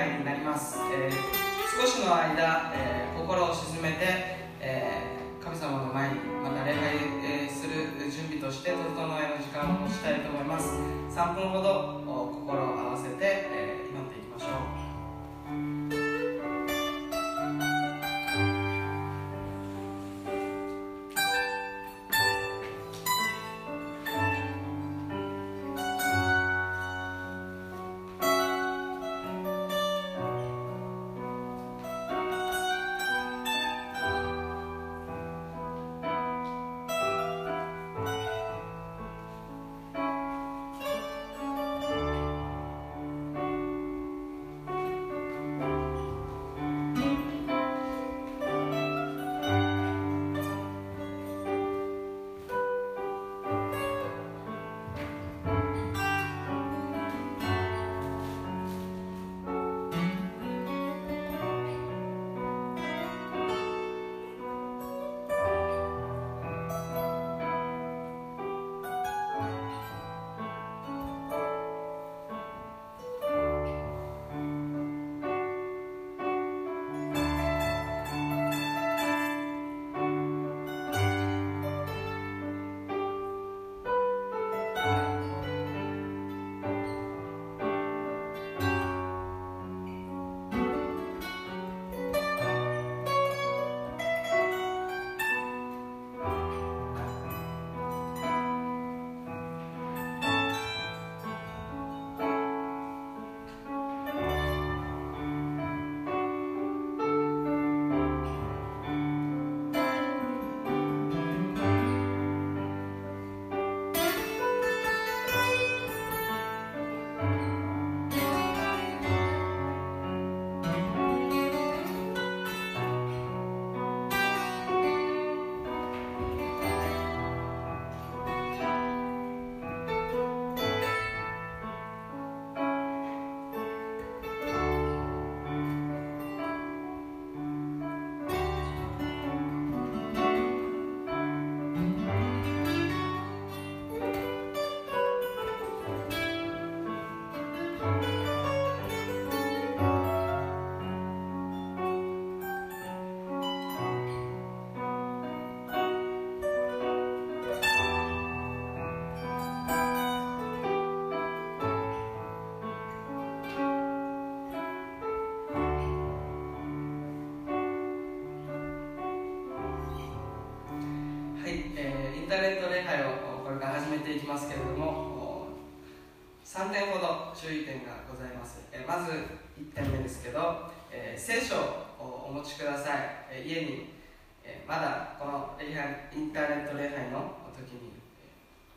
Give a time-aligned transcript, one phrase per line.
[0.00, 6.80] 会になります、えー、少しの間、えー、心を静めて、えー、神様の前にまた礼拝、
[7.22, 10.72] えする準備として整えの時間をしたいと思います。
[11.10, 12.00] 3分ほど
[12.48, 13.79] 心を合わせて、え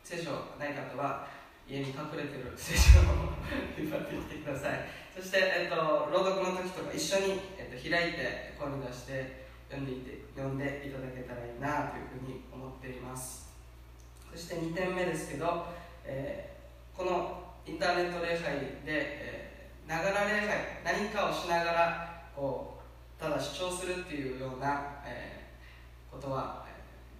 [0.04, 1.26] 聖書ない方は
[1.66, 3.32] 家に隠れてる聖書を
[3.72, 4.84] 引っ張ってきてください。
[5.16, 13.48] そして、えっと、朗読の時とか一緒に、えっと、開いて声に出して読んでいて読んでいただけたらいいなというふうに思っています。
[14.30, 15.66] そして2点目ですけど、
[16.04, 20.48] えー、このインターネット礼拝でながら礼拝
[20.84, 22.78] 何かをしながらこ
[23.18, 26.64] うただ主張するっていうような、えー、ことは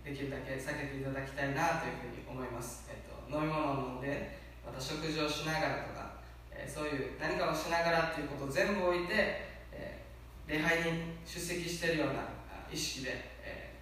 [0.05, 6.21] できるだけ避けていただきたいなというふうに思います、えーと、飲み物を飲んでまた食事をしながらとか、
[6.53, 12.29] えー、そういう何かをしながらということを全部置いて、えー、礼拝に出席しているような
[12.71, 13.11] 意識で、
[13.45, 13.77] え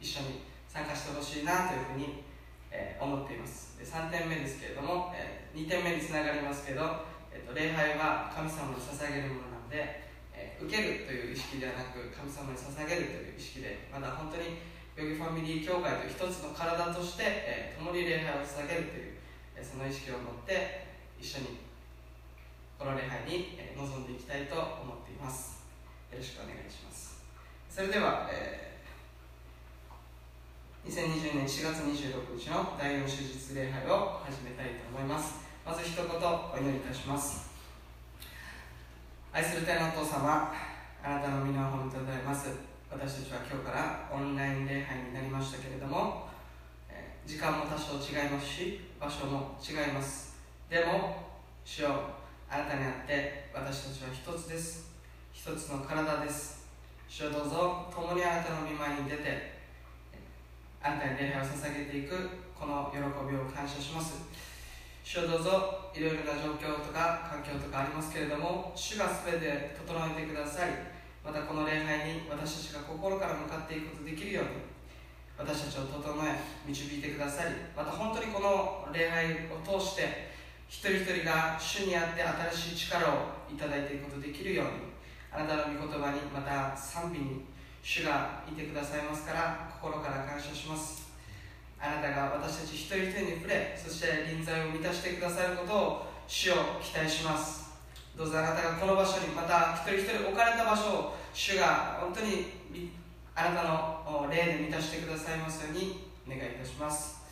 [0.00, 2.24] 一緒に参加してほしいなというふうに
[2.72, 3.76] えー、思っています。
[3.78, 14.64] で3点目ですけれども、えー、2点目につながりますけど、えーと、礼拝は神様に捧げるものなので、えー、受けるという意識ではなく神様に捧げるという意識でまだ本当に
[14.96, 19.12] ヨギファミリー教会という一つの体として、えー、共に礼拝を捧げるという、
[19.56, 20.86] えー、その意識を持って
[21.20, 21.64] 一緒に
[22.78, 25.64] この礼拝に、えー、臨んでいきたいと思っています。
[26.10, 27.22] よろしくお願いします。
[27.70, 28.72] それでは、えー
[30.84, 35.36] 2020年4月26日の第4手術礼拝を始めたいと思います。
[35.64, 37.52] まず一言お祈りいたします。
[39.32, 40.52] 愛する天のお父様
[41.04, 42.71] あなたの皆を褒めてございます。
[42.92, 46.28] 私たちは今日からオンライン礼拝になりましたけれども
[47.26, 50.36] 時間も多少違いますし場所も違います。
[50.68, 51.16] でも
[51.64, 51.88] 主よ
[52.50, 54.92] あなたにあって私たちは一つです。
[55.32, 56.68] 一つの体です。
[57.08, 59.56] 主よどうぞ共にあなたの御前に出て
[60.82, 64.28] あなたに礼拝を捧げていくこの喜びを感謝します。
[65.02, 70.91] 主をどうぞいろいろな状況とか環境とかありますけれども主が全て整えてくださり
[71.24, 74.50] またこの礼拝に私たちが心から向かっていくことができるように
[75.38, 80.32] 私たちを整え導いてくださりまた本当にこの礼拝を通して
[80.68, 83.12] 一人一人が主にあって新しい力を
[83.52, 84.70] いただいていくことができるように
[85.30, 87.44] あなたの御言葉にまた賛美に
[87.82, 91.02] 主がいてくださいますから心から感謝します。
[91.80, 97.61] あなたが私たち一人一人に触れそして臨在を満たしてくださることを主を期待します。
[98.16, 102.62] どうぞあなたがこの場所にまた一人一人置かれた場所を主が本当に
[103.34, 107.22] あなたの霊で満たしてくださいますようにお願いいたします。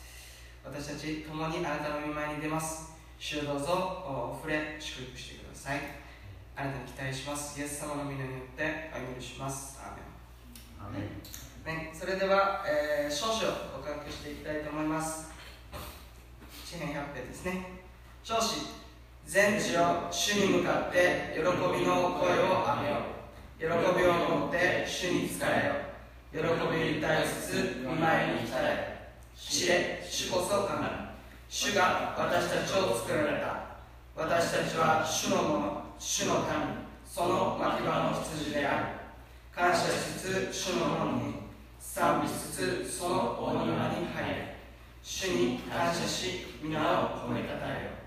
[0.63, 2.93] 私たち共にあなたの御前に出ます。
[3.19, 5.79] 主をどうぞ触れ祝福してください。
[6.55, 7.59] あなたに期待します。
[7.59, 9.79] イエス様の皆によってお祈りします。
[9.79, 11.41] アーメン。
[11.65, 13.37] ね、それでは、えー、少々
[13.77, 15.29] お書きしていきたいと思います。
[16.65, 17.81] 詩編100編ですね。
[18.23, 18.80] 少子
[19.25, 23.21] 全地を主に向かって喜びの声をあげよう。
[23.59, 25.91] 喜びを持って主に仕えよ
[26.33, 26.39] 喜
[26.75, 30.87] びに対しつつ御前に来たれ知れ主こそ神。
[31.49, 33.71] 主が私たちを作られた。
[34.15, 36.45] 私たちは主のもの主の民。
[37.05, 38.85] その牧場の羊である。
[39.53, 41.33] 感謝しつつ主のものに
[41.79, 44.55] 賛美しつつそのお庭に入れ。
[45.03, 48.00] 主に感謝し御名を褒めたたえよ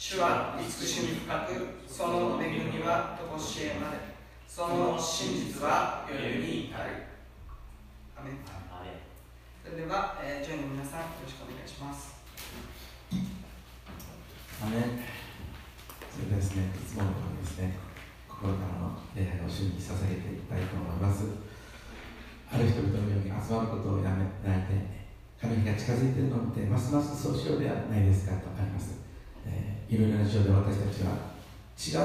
[0.00, 4.16] 主は慈しみ深くその恵みはとこしえまで
[4.48, 7.04] その真実は代々に至る。
[8.16, 8.40] アメン
[9.60, 12.16] それでは、えー、ジョイの皆さんよろしくお願いします。
[14.64, 15.04] アメン
[16.08, 17.76] それではですねいつものようにですね
[18.24, 21.28] 心からの礼拝を主に捧げていきたいと思います。
[22.48, 24.80] ある人々のように集まることをやめないで
[25.36, 28.96] 神が近づいているのを見てますますそうしようではないですかとあります、
[29.44, 31.10] えー、いろいろな事情で私たちは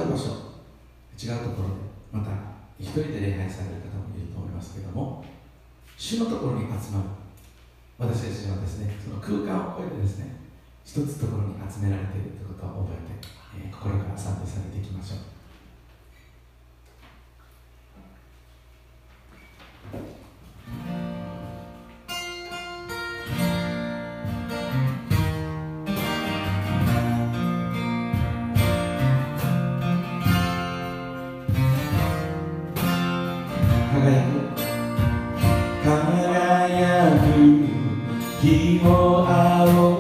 [0.01, 0.57] 違う場所
[1.13, 1.77] 違うところで
[2.11, 2.31] また
[2.79, 5.23] 一人で礼拝される方もいると思いますけれども
[5.95, 7.05] 主のところに集まる。
[7.97, 10.35] 私たちはですねその空間を超えてですね
[10.83, 13.27] 一つところに集められているということを覚えて、
[13.63, 15.19] えー、心から賛美されていきましょう。
[38.41, 39.94] 日も青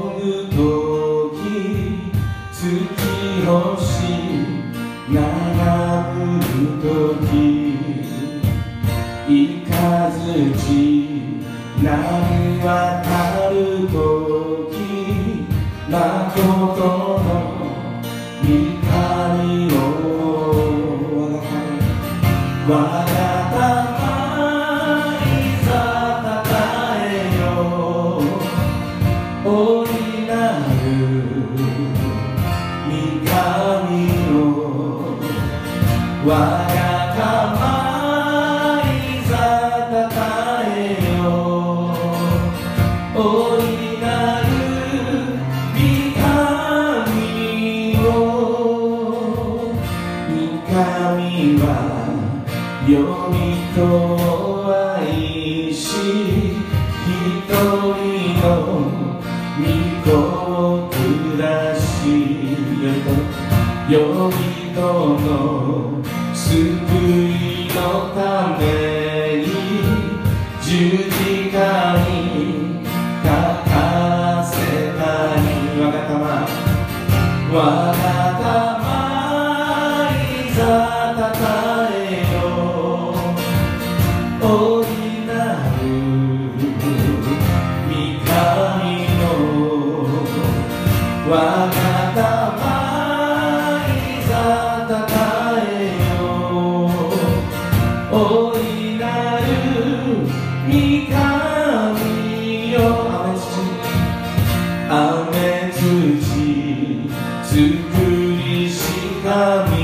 [109.35, 109.74] 사람이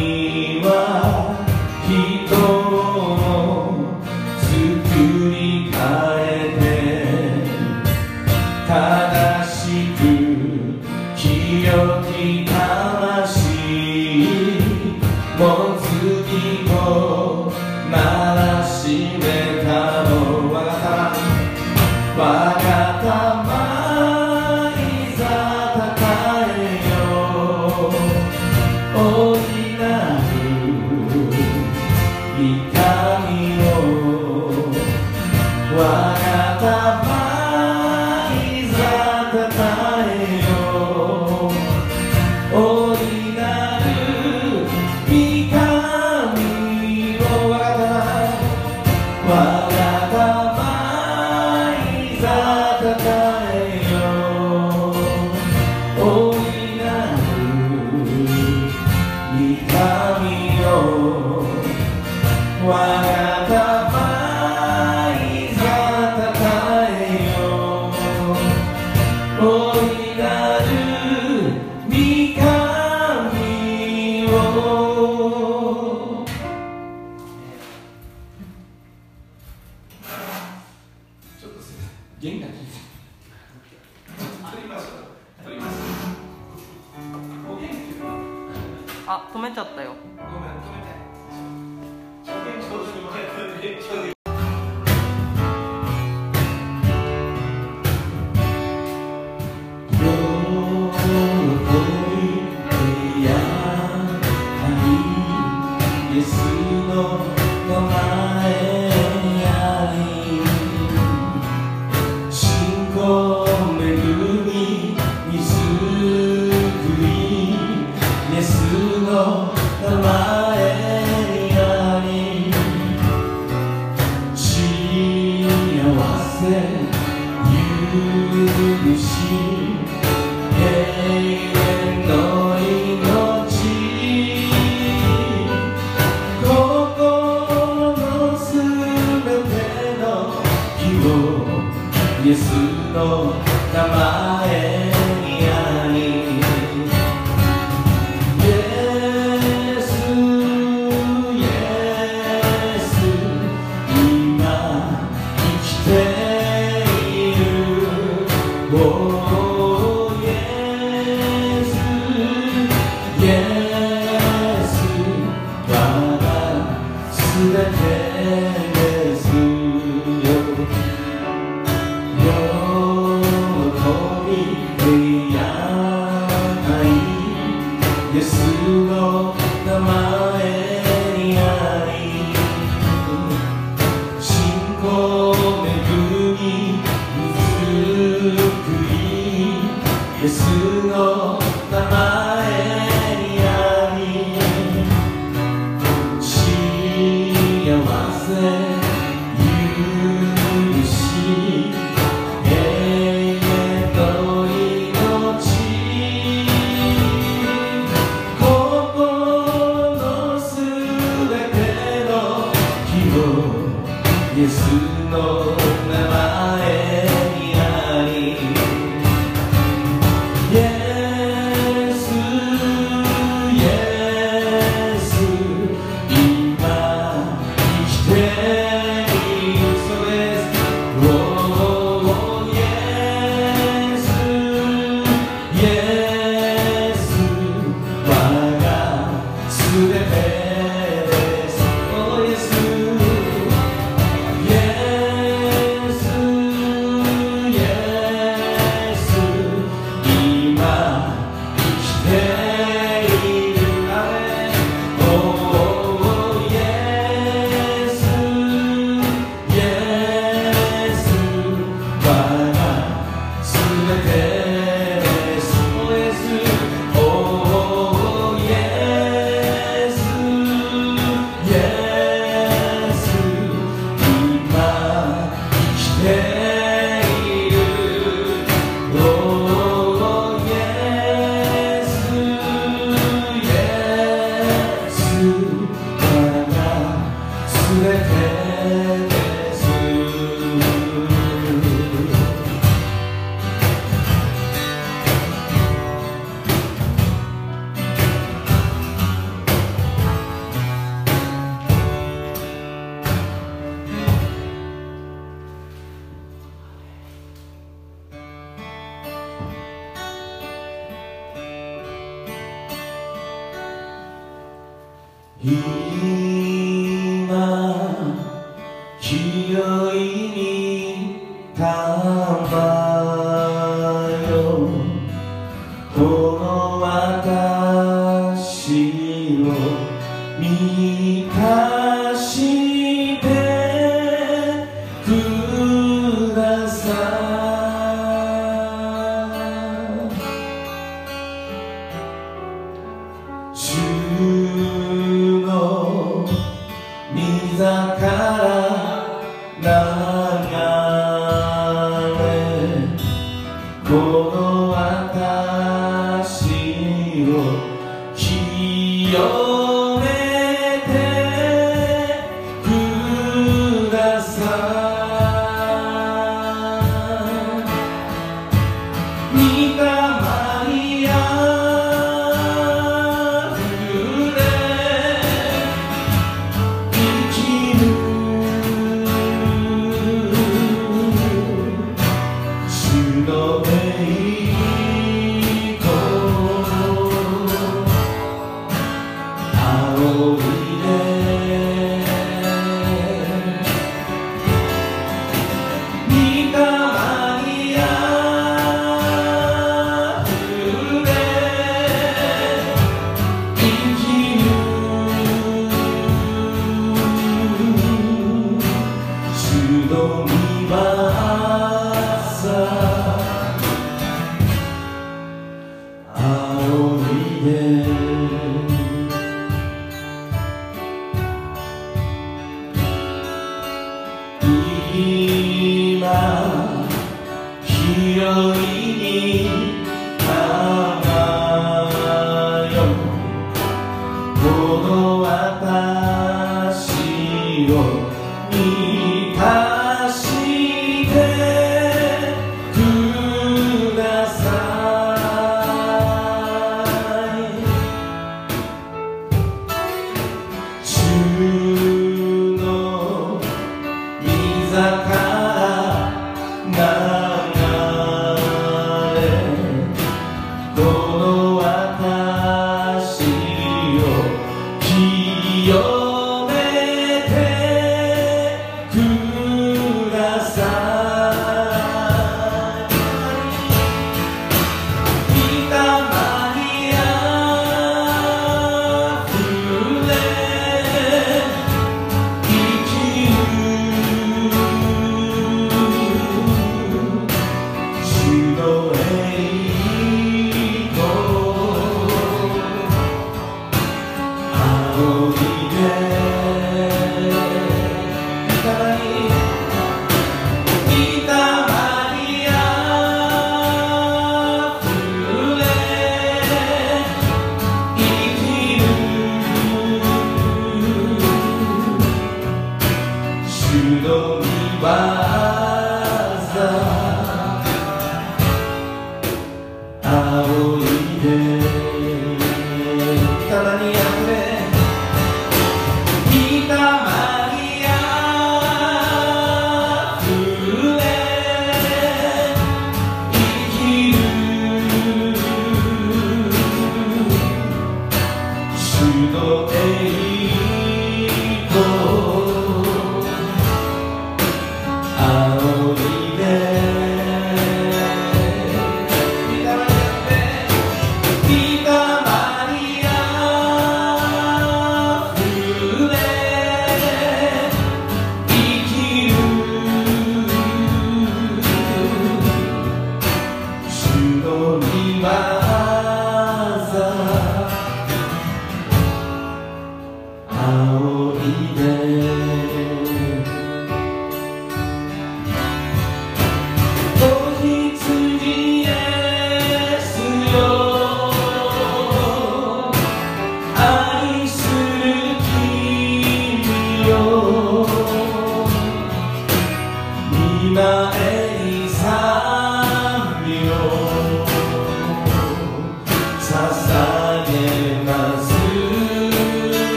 [454.74, 455.21] 青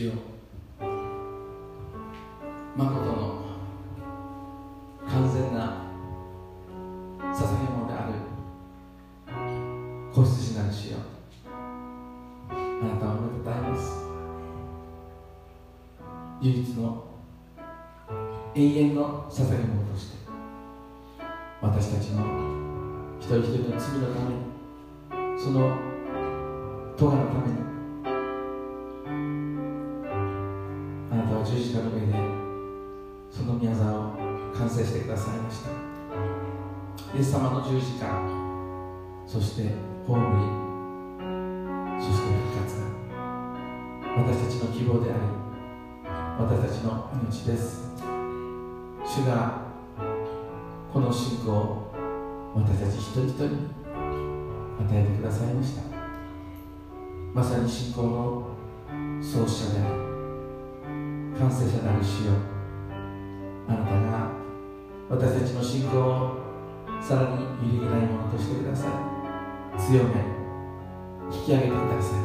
[0.00, 0.12] 主よ。
[2.74, 3.12] 誠の
[5.06, 5.84] 完全な
[7.20, 8.14] 捧げ物である
[10.14, 10.96] 子羊なる主よ。
[12.48, 14.08] あなたをおめでたいます。
[16.40, 17.04] 唯一の
[18.54, 20.16] 永遠の捧げ物として
[21.60, 22.24] 私たちの
[23.20, 24.29] 一人一人の罪のため
[37.20, 38.06] イエス様の十字架
[39.26, 39.64] そして
[40.06, 40.40] 葬り
[42.02, 42.80] そして復活。
[42.80, 45.20] が私たちの希望であり
[46.38, 47.90] 私たちの命です。
[49.04, 49.66] 主が
[50.90, 51.92] この信仰を
[52.56, 53.68] 私たち一人一人に
[54.80, 55.82] 与えてくださいました。
[57.34, 58.46] まさに信仰の
[59.20, 62.32] 創始者であり完成者なる主よ。
[63.68, 64.30] あなたが
[65.10, 66.39] 私たちの信仰を
[67.00, 67.42] さらに
[67.74, 68.90] 揺るぎないものとしてください。
[69.80, 70.10] 強め
[71.32, 72.20] 引き上げてください。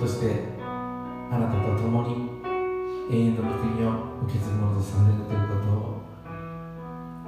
[0.00, 0.24] そして
[0.58, 2.08] あなたと共に
[3.10, 3.88] 永遠の御国を
[4.24, 5.74] 受け継ぐものとされるということを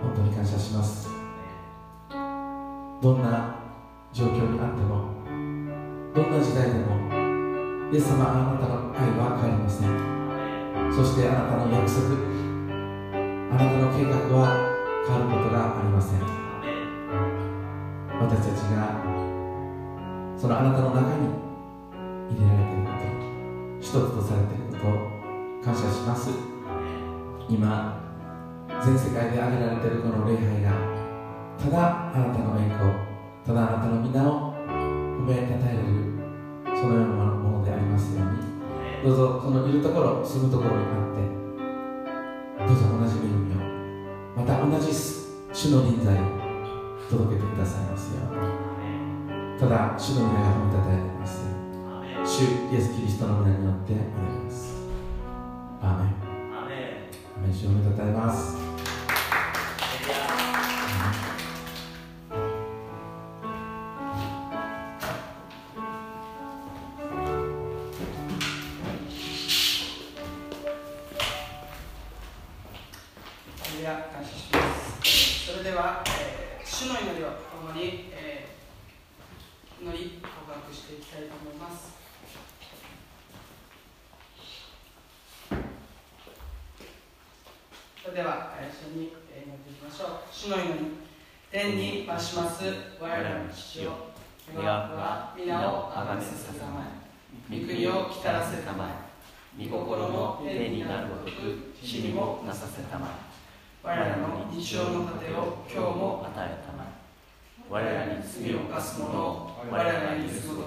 [0.03, 1.09] 本当に感謝します。
[3.03, 3.57] どんな
[4.13, 4.91] 状況にあっても
[6.15, 6.87] どんな時代でも
[7.93, 9.89] イエス様あなたの愛は変わりません。
[10.93, 12.01] そしてあなたの約束
[13.53, 14.70] あなたの計画は
[15.07, 16.21] 変わることがありません。
[18.21, 19.01] 私たちが
[20.37, 21.29] そのあなたの中に
[22.31, 23.05] 入れられていること
[23.81, 24.93] 一つとされていることを
[25.65, 26.31] 感謝します。
[27.49, 27.99] 今
[28.85, 30.71] 全世界で挙げられているこの礼拝が
[31.59, 32.95] ただあなたの栄光
[33.45, 35.83] ただあなたの皆を褒めたたえる
[36.79, 38.39] そのようなものでありますように
[39.03, 41.20] どうぞそのいるところ住むところにあって
[45.71, 46.19] 主の臨在を
[47.09, 48.23] 届けてくださいますよ
[49.57, 51.47] ただ主の皆が褒めたたえられますよ
[52.27, 54.75] 主イエス・キリストの皆によってお願います。
[55.81, 56.07] アーメン。
[56.59, 57.55] アーメン。
[57.55, 58.60] 主を褒めたたえます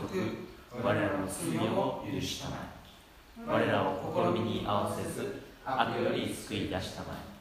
[0.08, 3.42] く我らの罪を許したまえ。
[3.46, 7.34] 我らを試みに合わせず悪より救い出したまえ。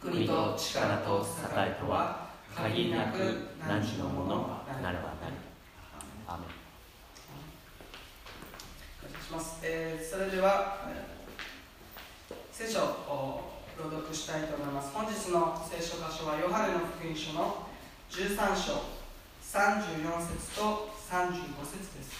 [0.00, 3.18] 国と力と栄とは限りなく
[3.60, 5.34] 何時のものなればなり
[6.26, 6.44] アメ
[9.28, 10.88] します、えーそれでは、
[12.50, 14.90] 聖書を朗読したいと思います。
[14.94, 17.68] 本日の聖書箇所はヨハネの福音書の
[18.10, 18.97] 13章。
[19.48, 22.12] 34節と35節です。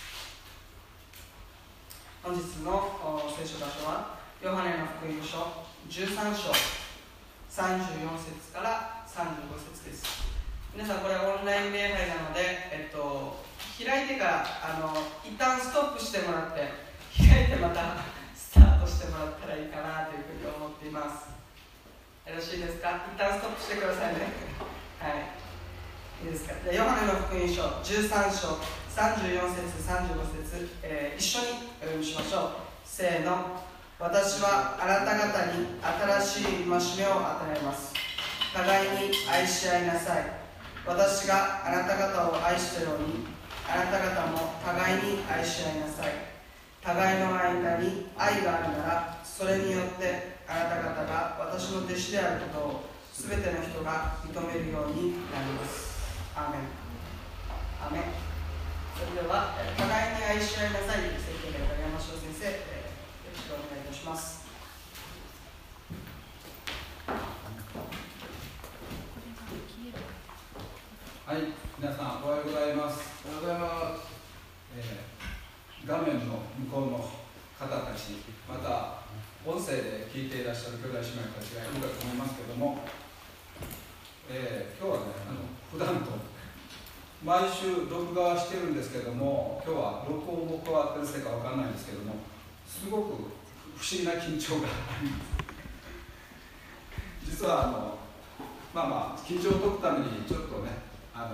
[2.23, 2.89] 本日の
[3.37, 5.37] 聖書箇所はヨハネの福音書
[5.93, 6.49] 13章
[7.53, 10.25] 34節から35節です。
[10.73, 12.41] 皆さんこれオンライン礼拝なので、
[12.73, 13.45] えっと、
[13.77, 16.65] 開いてからあの一旦ストップしてもらって
[17.29, 21.29] 開いてまた スタートしてもらったらいいかなというふうに思っています。
[22.25, 23.05] よろしいですか？
[23.13, 24.33] 一旦ストップしてくださいね。
[24.99, 25.38] はい。
[26.25, 26.55] いいですか？
[26.65, 28.59] じゃあヨハネの福音書13章
[28.91, 30.19] 34節35
[30.51, 31.47] 節、えー、一緒に
[31.81, 32.51] お読みしましょう。
[32.85, 33.63] せーの。
[34.01, 35.67] 私はあなた方に
[36.23, 37.95] 新しい戒めを与えます。
[38.55, 40.25] 互いに愛し合いなさい。
[40.87, 43.27] 私があなた方を愛したように
[43.69, 46.13] あなた方も互いに愛し合いなさい。
[46.83, 55.88] 互いの間に愛があるならそれによってあなた方が私の弟子であることを全ての人が認めるようになります。
[56.39, 56.71] アーメン
[57.83, 58.03] アーメン
[58.95, 61.11] それでは互いに愛し合いなさい。
[61.19, 62.63] 説教で山城先生よ
[63.27, 64.47] ろしくお願いいたします。
[71.27, 71.51] はい
[71.83, 73.03] 皆さんおはようございます。
[73.27, 74.07] おはようございます、
[74.79, 77.03] えー、画面の向こうの
[77.59, 79.03] 方たちまた
[79.45, 82.87] 音声で聞いていらっしゃる兄弟姉妹たちがいるかと思いますけども、
[84.31, 86.29] えー、今日はねあの普段と
[87.25, 92.15] 毎週録画してるんですけども今日は録音も加わってるせいか分かんないんですけども
[92.65, 93.35] すごく
[93.75, 95.39] 不思議な緊張があります。
[97.27, 97.99] 実はあの
[98.73, 100.71] まあまあ緊張を解くためにちょっとね
[101.13, 101.31] あ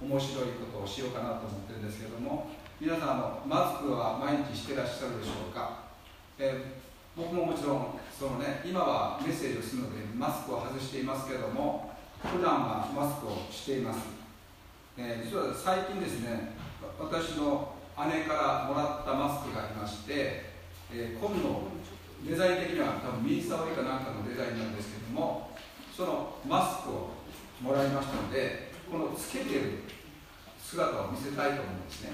[0.00, 2.48] の面白いことをしようかなと思ってるんですけども
[2.80, 5.84] 皆さんのマスクは毎日してらっしゃるでしょうか、
[6.38, 14.23] えー、僕ももちろんその、ね、今はメッセージをするのでマスクを外していますけども普段はマスクをしています、
[14.96, 16.54] えー、実は最近ですね
[16.98, 17.74] 私の
[18.06, 20.54] 姉からもらったマスクがありまして、
[20.92, 21.66] えー、今度
[22.22, 25.50] デザイン的には多分右触りかなんかのデザインなんですけども
[25.96, 27.10] そのマスクを
[27.60, 29.82] もらいましたのでこのつけてる
[30.62, 32.10] 姿を見せたいと思うんですね。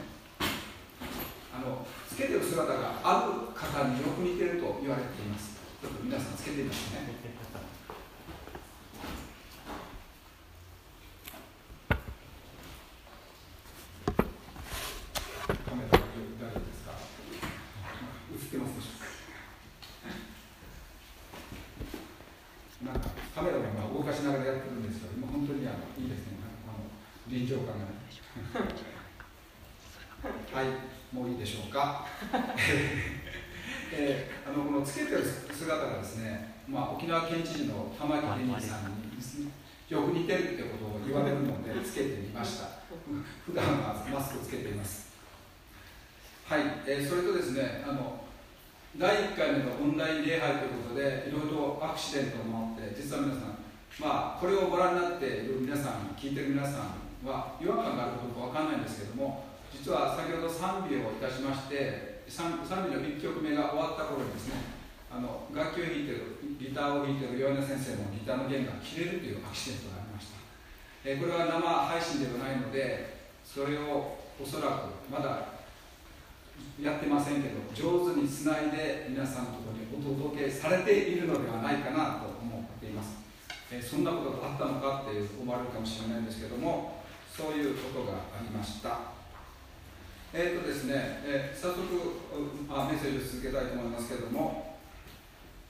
[1.53, 5.61] あのつけてる姿がある方によく似てると言われています。
[5.81, 7.31] ちょっと皆さんつけてみますね
[15.71, 16.93] カメラ大丈夫ですか
[18.31, 19.01] 映ってますでしょう
[22.85, 26.39] かなんかカメラを今動かしながらやってるんですよ今本当にあのいいですね
[26.69, 26.85] あの
[27.27, 27.87] 臨場感が
[30.53, 30.67] はい
[31.15, 32.05] もういいでしょうか、
[33.93, 35.23] えー、あのこのつけてる
[35.55, 39.51] 姿がですね、まあ、沖縄県知事の玉城デニーさんにですね
[39.89, 42.79] よく似てるってことを言われるのでつけてみました。
[43.47, 45.11] 普段はマスクつけています。
[46.47, 48.23] はい、えー、それとですねあの
[48.99, 53.59] 第1回目のオンライン礼拝ということでいろいろとアクシデントもあって実は皆さん
[53.99, 56.91] まあこれをご覧になっている皆さん聞いてる皆さ
[57.23, 64.80] んは違和感があるかどうか分かんないんですけども実は先ほど賛美をいたしまして賛美の1曲目が終わった頃にですね
[65.11, 70.39] あの楽器を弾いてるギターを弾いてる岩根先生のギターの弦が切れるというアクシデントがありました、
[71.05, 75.59] えこれは生配信ではないのでそれをおそらくまだ
[76.81, 83.19] やってませんけど上手につないで皆さんのところにお届けされているのではないかなと思っています、
[83.73, 86.41] えそんなことがあったのかって思われるかもしれないんです。
[86.41, 89.21] けどもそういうことがありました。
[90.33, 91.83] えっ、ー、とですね、えー、早速
[92.69, 94.70] あメッセージを続けたいと思いますけども、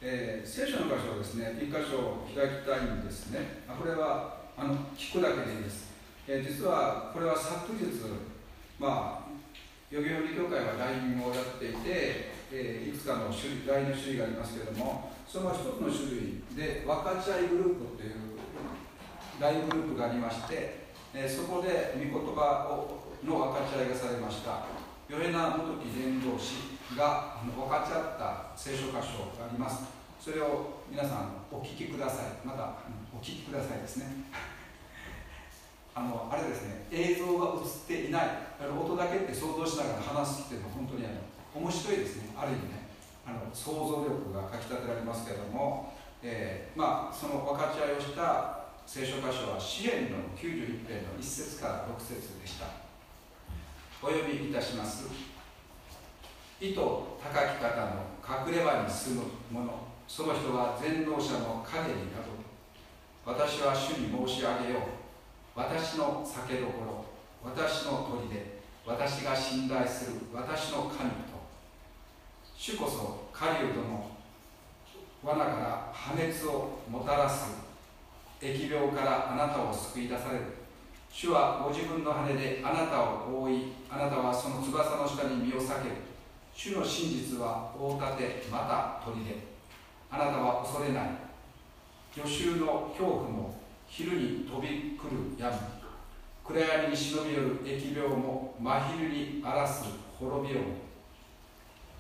[0.03, 3.65] えー、聖書の箇所をですね1箇所開きたいんですね。
[3.69, 5.93] あこれはあの聞くだけでいいです、
[6.29, 7.85] え実はこれは昨日
[8.79, 9.31] まあ
[9.91, 18.17] 予備表協会は LINE をやっていて、えいくつかの種類 LINE の種類がありますけれどもその一つの種類で分かち合いグループという
[19.41, 20.81] LINE グループがありまして
[21.15, 24.65] えそこで御言葉をの分かち合いがされました。
[25.09, 26.70] ヨヘナ元木伝道師。
[26.97, 29.85] が分かち合った聖書箇所があります。
[30.21, 32.47] それを皆さんお聞きください。
[32.47, 32.77] また
[33.15, 34.07] お聞きくださいですね。
[35.95, 36.87] あのあれですね。
[36.91, 38.29] 映像が映っていない。
[38.61, 42.35] 音だけって想像しながら話すっていうのは本当にあの面白いですね。
[42.37, 42.91] ある意味ね。
[43.27, 52.67] あの想像力がかきたてられますけれども、えー、まあその分かち合いをした聖書箇所は詩篇の91編の1節から6節でした。
[54.03, 55.30] お呼びいたします。
[56.61, 62.43] 意図高き方の隠れ場に住む者その人は全能者の影に宿る。
[63.25, 64.83] 私は主に申し上げよう。
[65.55, 67.05] 私の酒どころ。
[67.49, 68.27] 私の砦。
[68.85, 70.17] 私が信頼する。
[70.35, 71.39] 私の神と。
[72.57, 74.11] 主こそ狩人の。
[75.23, 77.61] 罠から破滅をもたらす。
[78.43, 80.45] 疫病からあなたを救い出される。
[81.13, 86.10] 主はご自分の羽であなたを覆いあなたはその翼の下に身を避ける。
[86.63, 89.17] 主の真実は大盾また砦
[90.11, 91.09] あなたは恐れない。
[92.15, 93.55] 予習の恐怖も
[93.89, 95.57] 昼に飛び来る闇。
[96.45, 99.85] 暗闇に忍び寄る疫病も真昼に荒らす
[100.19, 100.65] 滅びよう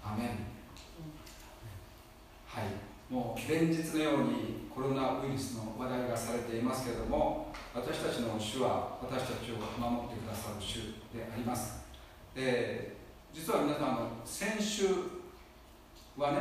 [0.04, 0.28] アメン。
[2.46, 2.64] はい。
[3.10, 10.74] もう連日のようにコロナウイルスの話題がされていますけれども私たちの主は私たちを守ってくださる主
[11.16, 11.80] であります。
[12.34, 12.99] で
[13.32, 14.86] 実は皆さんあの先週
[16.18, 16.38] はね、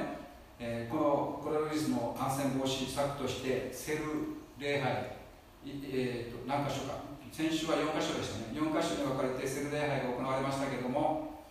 [0.60, 4.02] えー、このコロナウイルスの感染防止策としてセル
[4.58, 5.15] 礼拝、
[5.65, 8.58] えーと、何箇所か先週は4箇所でしたね。
[8.58, 11.45] 4箇所に分かれてセル礼拝が行われましたけれども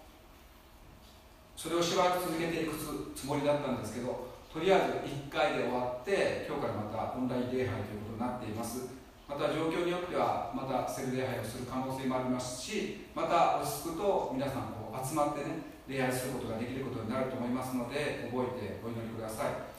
[1.57, 2.74] それをしばらく続けていく
[3.14, 8.98] つもりだったんですけどとりあえず1回で終わって今日からまたオンライン礼拝ということになっています。
[9.29, 19.78] また状況によってはまたセル礼拝をする可能性もありますしまた落ち着くと皆さん集まってね礼拝することができることになると思いますので覚えてお祈りください。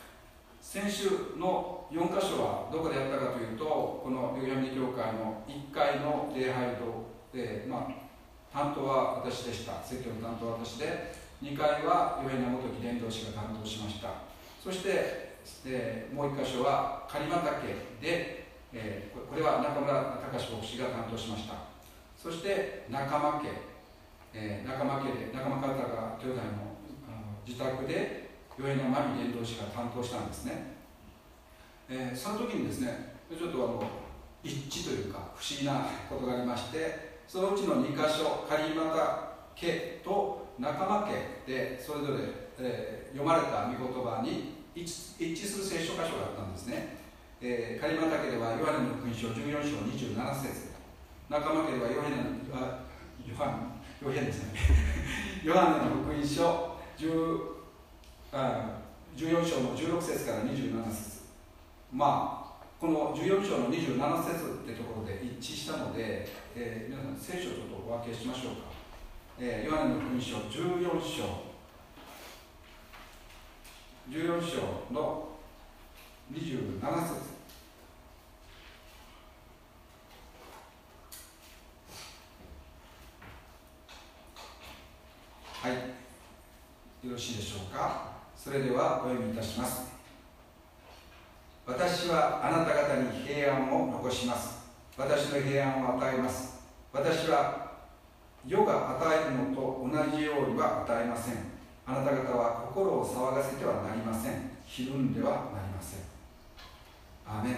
[0.62, 3.66] 先週の4箇所はどこでやったかというと
[4.04, 9.82] この代々木教会の1階の礼拝堂で、まあ、担当は私でした。
[9.84, 14.10] 説教の担当は私で2階は米山元木伝道師が担当しました。
[14.62, 17.40] そして、えー、もう1箇所は狩俣
[18.02, 21.56] 家で、えー、これは中村隆牧師が担当しました。
[22.18, 23.50] そして仲間家、
[24.34, 26.76] えー、仲間家で仲間方が兄弟の
[27.46, 30.76] 自宅で米山真美伝道師が担当したんですね、
[31.90, 33.84] えー、その時にですねちょっとあの
[34.44, 41.08] 一致というか不思議なことがありましてそのうちの2箇所狩俣家と仲間
[41.48, 47.00] 家でそれぞれえー、読まれた御言葉に一致する聖書箇所があったんですね、
[47.42, 50.76] えー、カリマタ家ではヨハネの福音書14章27節。
[51.30, 52.36] 仲間家ではヨハネの
[53.24, 53.69] ヨハ
[54.02, 54.60] ヨヘですね
[55.44, 57.60] ヨハネの福音書10
[58.32, 58.80] あ
[59.16, 61.24] 14章の16節から27節。
[61.92, 66.26] まあこの14章の27節ってところで一致したので、
[66.56, 68.72] えー、皆さん聖書をちょっとお分けしましょうか、
[69.38, 71.50] えー、ヨハネの福音書14章。
[74.10, 75.30] 14章の
[76.32, 77.39] 27節。
[85.62, 85.74] はい。
[87.06, 88.14] よろしいでしょうか？
[88.34, 89.92] それではお読みいたします。
[91.68, 94.60] 私はあなた方に平安を残します。
[94.98, 96.62] 私の平安を与えます。
[96.94, 97.72] 私は
[98.48, 101.36] 世が与えるのと同じようには与えません。
[101.86, 104.52] あなた方は心を騒がせてはなりません。
[104.66, 105.42] ひるんではなり
[105.76, 106.00] ません。
[107.28, 107.54] アメン、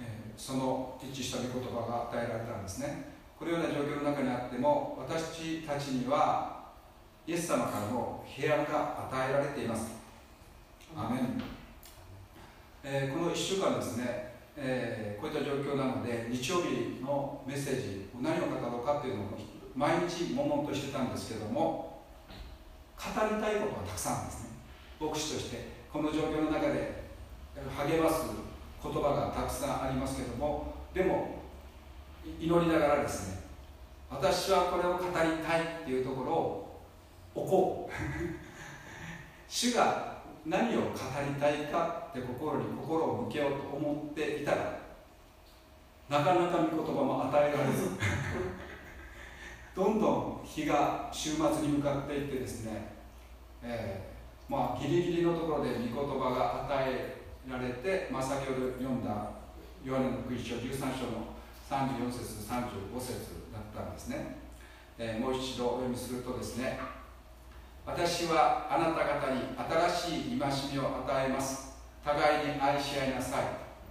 [0.00, 3.15] えー、その一致した御言葉が与えられたんですね。
[3.38, 6.56] このような状況の中にあっても私たちには
[7.26, 9.96] イエス様からの平安が与えられています。
[10.96, 11.42] アメン、
[12.82, 19.26] えー、この1週間ですね、えー、こういった状況なので日曜日のメッセージ何を語ろうかっていうのを
[19.74, 22.04] 毎日悶々としてたんですけども
[22.96, 24.50] 語りたいことはたくさんあるんですね。
[24.98, 27.04] 牧師としてこの状況の中で
[27.54, 28.30] 励ます
[28.82, 31.35] 言葉がたくさんありますけどもでも
[32.40, 33.42] 祈りながらですね
[34.10, 35.12] 私はこれを語り
[35.44, 36.82] たいっていうところを
[37.34, 38.46] 置こう。
[39.48, 40.86] 主が何を語
[41.26, 44.78] りたいかって心に心を向けようと思っていたら
[46.08, 47.90] なかなか御言葉も与えられず
[49.74, 52.94] どんどん日が週末に向かっていってですね、
[53.62, 59.10] えー、まあ、ギリギリのところで御言葉が与えられて、まあ、先ほど読んだ
[59.84, 61.35] ヨハネの福音書13章の
[61.68, 64.38] 34節35節だったんですね、
[64.98, 66.78] えー、もう一度お読みするとですね
[67.86, 71.78] 私はあなた方に新しい戒めを与えます。
[72.04, 73.44] 互いに愛し合いなさい。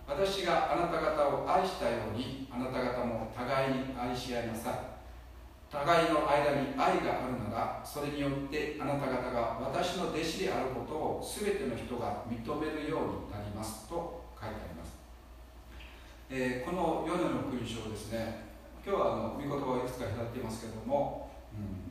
[0.06, 4.96] 私があなた方を愛したようにあなた方も互いに愛し合いなさい。
[5.72, 14.75] 互いの間に愛があるならそれによってあなた方が私の弟子であることを全ての人が認めるようになりますと書いてあります、
[16.30, 18.50] えー、このヨネの福音書をですね
[18.86, 21.86] 今日はあの御言葉をいくつか開いていますけれども、うん。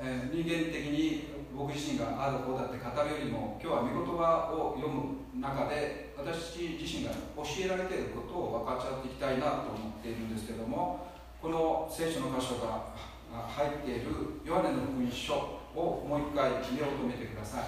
[0.00, 1.26] えー、人間的に
[1.56, 11.06] 僕自身がある方だって語るよりも今日は御言葉を読む中で私自身が教えられていることを分かっちゃっていきたいなと思っているんですけども
[11.42, 12.94] この聖書の箇所が
[13.30, 15.34] 入っているヨハネの福音書
[15.74, 17.62] をもう一回目を留めてください、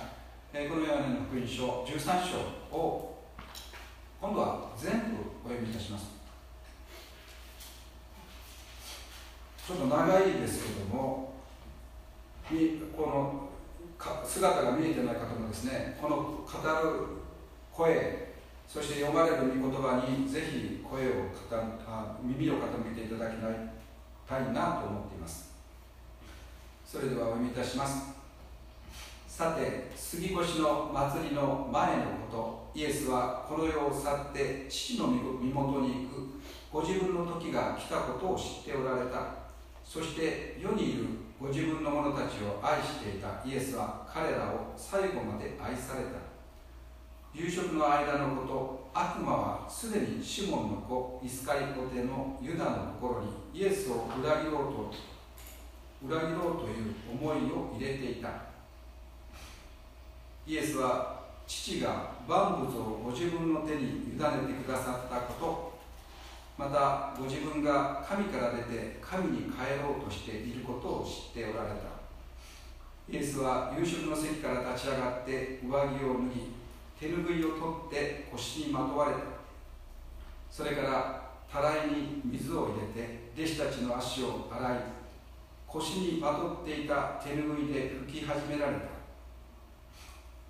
[0.55, 2.23] えこのヨハネの福音書13
[2.71, 3.27] 章を
[4.21, 6.21] 今度は全部お読みいたします。
[9.67, 11.35] ちょっと長いですけども
[12.97, 13.49] この
[14.25, 17.07] 姿が見えてない方もですねこの語る
[17.73, 18.31] 声
[18.67, 21.11] そして読まれる御言葉にぜひ声を
[21.87, 23.49] あ耳を傾けていただきた
[24.41, 25.51] いなと思っています。
[26.85, 28.13] それではお読みいたします。
[29.29, 32.60] さて杉越の祭りの前のこと。
[32.75, 36.41] イエスはこの世を去って父の身元に行く。
[36.73, 39.41] ご自分の時が来たことを知っておられた。
[39.85, 41.05] そして世にいる
[41.41, 43.43] ご自分の者たちを愛していた。
[43.45, 46.31] イエスは彼らを最後まで愛された。
[47.35, 54.93] 夕食の間のこと悪魔はすでにシモンの子イスカリコテのユダの心にイエスを裏切ろうと
[56.07, 58.29] 裏切ろうという思いを入れていた。
[60.47, 61.20] イエスは
[61.51, 65.81] 父が万物をご自分の手に委ねてくださったこと
[66.57, 71.91] またご自分が神から出て神に帰ろうとしていることを知っておられた。
[73.09, 76.53] イエスは夕食の席から立ち上がって上着を脱ぎ
[77.01, 79.19] 手ぬぐいを取って腰にまとわれた。
[80.49, 84.79] それからたらいに水を入れて弟子たちの足を洗い
[85.67, 88.90] 腰にまとっていた手ぬぐいで拭き始められた。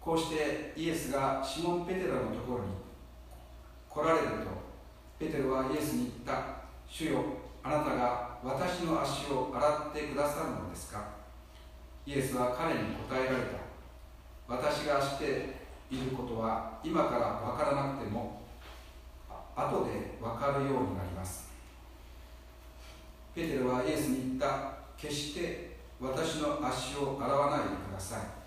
[0.01, 2.71] こうしてイエスがシモン・ペテラのところに
[3.89, 4.33] 来られると
[5.19, 6.61] ペテロはイエスに言った。
[6.89, 7.23] 主よ
[7.63, 11.05] あなたが私の足を洗ってくださるのですか？
[12.07, 13.61] イエスは彼に答えられた。
[14.49, 18.41] 私がしていることは今から分からなくても
[19.55, 21.51] 後で分かるようになります。
[23.35, 24.81] ペテロはイエスに言った。
[24.97, 28.40] 決して私の足を洗わないでください。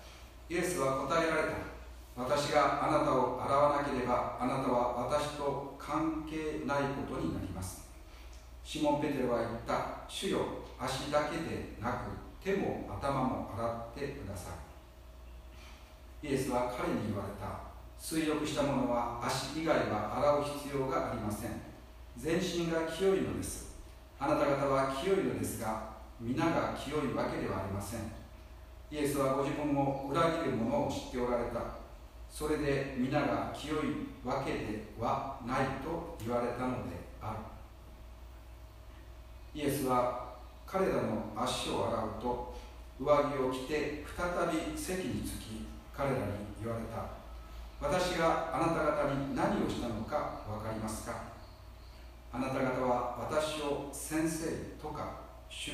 [0.48, 1.74] イエスは答えられた。
[2.16, 7.88] 私があなたを洗わなければあなたは私と関係ないことになります。
[8.62, 10.04] シモン・ペテロは言った。
[10.08, 10.38] 主よ
[10.78, 12.10] 足だけでなく
[12.42, 14.50] 手も頭も洗ってくださ
[16.22, 16.26] い。
[16.26, 17.74] イエスは彼に言われた。
[17.98, 21.50] 水浴した者は足以外は洗う必要がありません。
[22.16, 23.74] 全身が清いのです。
[24.20, 28.23] あなた方は清いのですが皆が清いわけではありません。
[28.90, 31.60] イエスはご自分を裏切る者を知っておられた。
[32.30, 33.78] それで皆が清い
[34.24, 37.32] わけではないと言われたのであ
[39.54, 39.60] る。
[39.60, 40.34] イエスは
[40.66, 42.54] 彼らの足を洗うと
[43.00, 46.22] 上着を着て再び席につき彼らに
[46.60, 47.22] 言われた。
[47.80, 51.34] 私があなた方に何をしたのか分かりますか？
[52.32, 54.46] あなた方は私を先生
[54.82, 55.70] とか主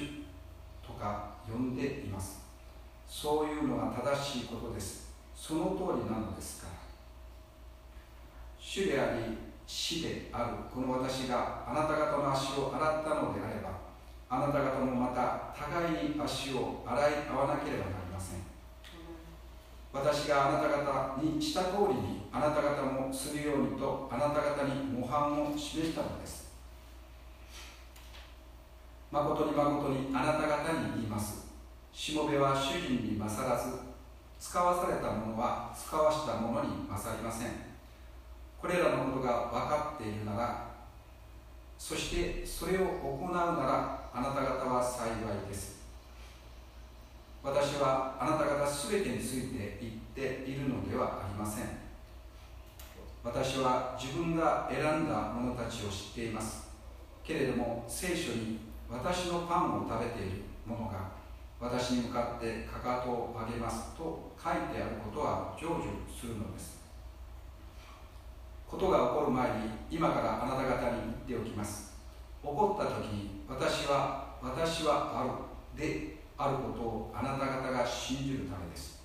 [0.86, 2.49] とか呼んでいます。
[3.10, 5.10] そういうのが正しいことです。
[5.34, 6.74] その通りなのですから。
[8.60, 9.36] 主であり
[9.66, 13.70] 死であるこの私があなた方の足を洗ったのであれば
[14.28, 18.40] あなた方もまた互いに足を洗い合わなければなりません。
[19.92, 26.52] 私があなた方にした通りにあなた方もするようにとあなた方に模範を示したのです。
[29.10, 31.49] 誠に誠にあなた方に言います。
[31.92, 33.70] しもべは主人に勝らず
[34.38, 37.48] 使わされたものは使わしたものに勝りません。
[38.60, 40.70] これらのことが分かっているなら
[41.78, 45.80] そしてそれを行うならあなた方は幸いです。
[47.42, 51.66] 私はあなた方全てについて言っているのではありません。
[53.24, 56.68] 私は自分が選んだ者たちを知っています。
[57.24, 58.58] けれども聖書に
[58.90, 61.19] 私のパンを食べている者が
[61.60, 66.80] 私に向かってかかとを上げますと書いてあることは成就するのです。
[68.66, 71.92] ことが起こる前に今からあなた方に言っておきます。
[72.42, 75.24] 起こった時に私は私はあ
[75.76, 79.02] るであることをあなた方が信じるためです。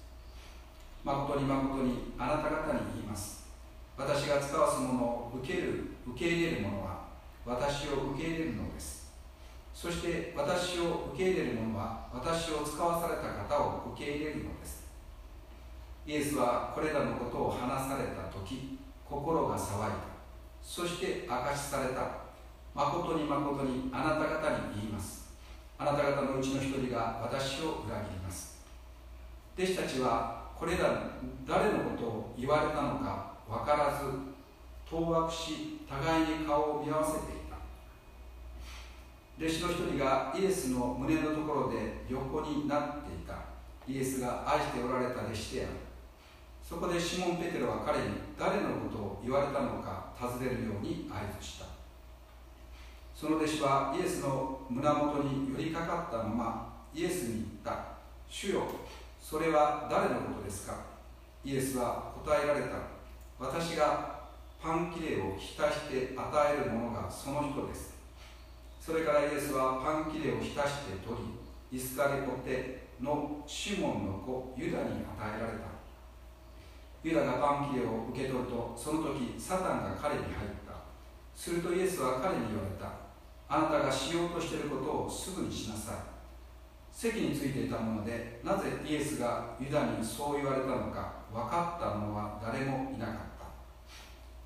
[1.03, 3.45] 誠に誠にあなた方に言います。
[3.97, 7.05] 私が使わすものを受ける受け入れる者は
[7.45, 9.11] 私を受け入れるのです。
[9.73, 14.87] そして私を受け入れる者は私を使わされた方を受け入れるのです。
[16.07, 19.95] イエスはこれらのことを話された時心が騒いだ。
[20.63, 22.23] そして明かしされた。
[22.73, 25.25] 誠に誠にあなた方に言います。
[25.77, 28.63] あなた方のうちの一人が私を裏切ります。
[29.57, 31.11] 弟子たちはこれら
[31.45, 34.05] 誰のことを言われたのか分からず
[34.89, 37.44] 当惑し互いに顔を見合わせてい
[39.37, 43.35] 弟子の一人がイエスの胸のところで横になっていた。
[43.87, 45.69] イエスが愛しておられた弟子である。
[46.63, 48.05] そこでシモン・ペテロは彼に
[48.39, 51.65] 誰のことを言われたのか尋ねるように合図した。
[53.13, 57.85] その弟子はイエスの胸元に寄りかかったままイエスに言った。
[58.29, 58.63] 主よ
[59.21, 60.77] それは誰のことですか？
[61.43, 62.69] イエスは答えられた。
[63.37, 64.15] 私が
[64.59, 67.94] パン切れを浸して与える者がその人です。
[68.85, 70.61] それからイエスはパン切れを浸して
[71.01, 75.73] 取りイスカリオテのシモンの子ユダに与えられた。
[77.01, 80.29] ユダがパン切れを受け取るとその時サタンが彼に入っ
[80.69, 80.85] た。
[81.33, 82.93] するとイエスは彼に言われた。
[83.49, 85.95] あなたがしようとしていることをすぐにしなさい。
[86.91, 93.15] 席についていたものでなぜイエスがユダにそう言われたのか分かった者は誰もいなかっ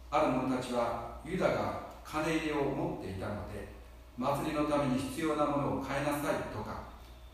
[0.10, 0.18] た。
[0.18, 3.79] ある者たちはユダが金入れを持っていたので
[4.20, 6.84] 祭りのために必要なものを買いなさいとか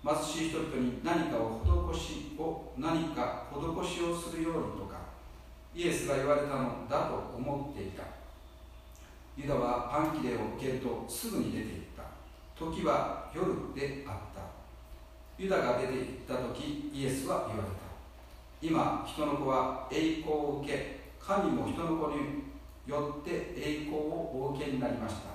[0.05, 1.59] 貧しい人々に何かを
[1.91, 3.57] 施しを何か施
[3.89, 4.99] しをするようにとか
[5.73, 8.03] イエスが言われたのだと思っていた。
[9.35, 12.03] ユダはパン切れを受けるとすぐに出て行った。
[12.55, 14.41] 時は夜であった。
[15.37, 17.75] ユダが出て行った時イエスは言われた。
[18.61, 22.43] 今人の子は栄光を受け神も人の子に
[22.85, 25.34] よって栄光をお受けになりました。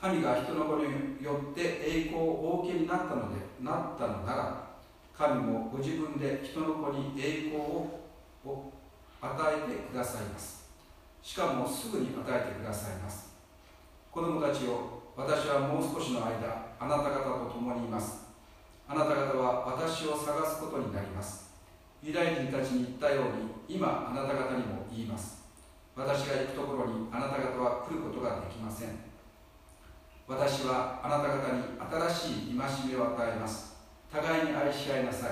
[0.00, 0.84] 神が人の子に
[1.22, 4.70] よって栄光をお受けになったのでなったのなら
[5.14, 8.72] 神もご自分で人の子に栄光を
[9.20, 10.70] 与えてくださいます。
[11.22, 13.36] しかもすぐに与えてくださいます。
[14.10, 16.32] 子供たちを私はもう少しの間
[16.80, 18.24] あなた方と共にいます。
[18.88, 21.50] あなた方は私を探すことになります。
[22.02, 25.44] ユダヤ人たちに言ったように今あなた方にも言います。
[25.94, 29.09] 私が行くところにあなた方は来ることができません。
[30.30, 31.74] 私はあなた方に
[32.14, 33.74] 新しい戒めを与えます。
[34.12, 35.30] 互いに愛し合いなさい。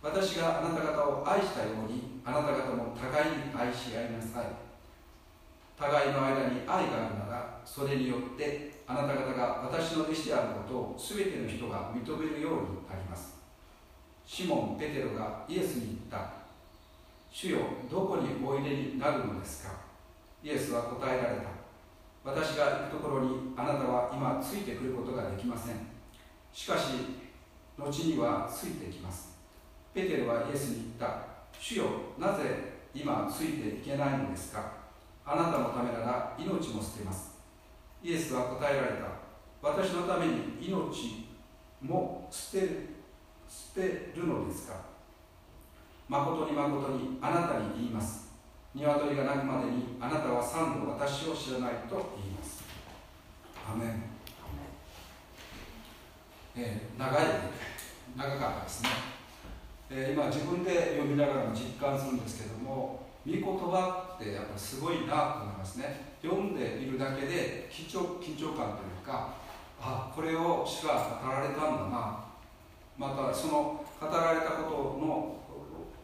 [0.00, 4.46] 私があなた方を愛したようにあなた方も互いに愛し合いなさい。
[5.76, 13.34] 互いの間に愛があるならそれによってあなた方が私の弟子であることを全ての人が認めるようになります。
[14.24, 16.30] シモン・ペテロがイエスに言った。
[17.32, 17.58] 主よ
[17.90, 19.74] どこにおいでになるのですか？
[20.44, 21.55] イエスは答えられた。
[22.26, 25.76] 私が行くところにあなたは今ついてくることができません。
[26.52, 27.22] しかし
[27.78, 29.38] 後にはついてきます。
[29.94, 31.24] ペテロはイエスに言った。
[31.56, 31.84] 主よ
[32.18, 32.42] なぜ
[32.92, 34.72] 今ついていけないのですか？
[35.24, 37.36] あなたのためなら命も捨てます。
[38.02, 39.06] イエスは答えられた。
[39.62, 41.26] 私のために命
[41.80, 42.88] も捨てる
[43.48, 44.74] 捨てるのですか？
[46.08, 48.26] 誠に誠にあなたに言います。
[48.74, 52.15] 鶏が鳴くまでにあなたは三度私を知らないと
[53.72, 54.16] アメン
[56.58, 57.26] えー、長い
[58.16, 58.88] 長かったですね、
[59.90, 69.34] えー、今自分で読みながらも実感するんですけども御言葉ってやっぱりすごいなと思いますね読んでいるだけで緊張緊張感というか
[69.78, 72.24] あこれを主が語られたんだな
[72.96, 75.36] またその語られたことの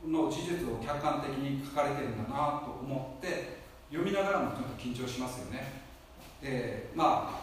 [0.04, 5.80] の事実を客観的に書かれてるんだなと思って読みながらもちょっと緊張しますよね
[6.42, 7.41] でまあ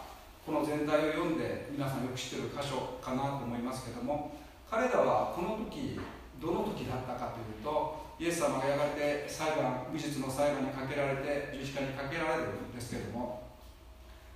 [0.49, 4.33] この全体を読んで皆さんよく知ってる箇所かなと思いますけども
[4.67, 6.01] 彼らはこの時
[6.41, 13.43] どの時だったかというとイエス様がやがて裁判美術の裁判にかけられて十字架にかけられるんですけれども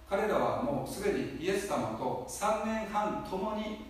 [0.08, 3.88] 彼らはもうすでにイエス様と3年半共に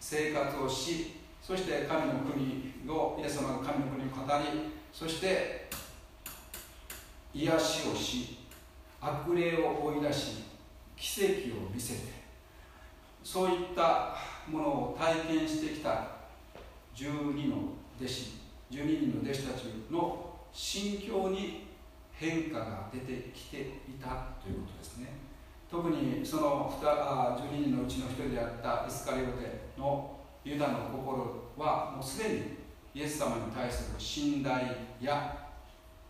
[0.00, 5.68] 生活をしそして神の国をイエス様が神の国を語りそして
[7.34, 8.38] 癒しをし
[8.98, 10.45] 悪霊を追い出し
[10.96, 12.00] 奇跡を見せて
[13.22, 14.16] そういった
[14.48, 16.08] ものを体験してきた
[16.94, 17.56] 12の
[18.00, 21.66] 弟子12人の弟子たちの心境に
[22.12, 23.62] 変化が出てきてい
[24.00, 25.08] たということですね。
[25.70, 32.42] 特にその12人のうちの1人であったイスカリオテのユダの心はもうすでに
[32.94, 34.68] イエス様に対する信頼
[35.00, 35.48] や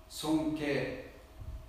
[0.09, 1.13] 尊敬